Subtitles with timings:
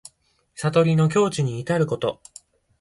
[0.55, 2.23] 悟りの境地にいたること。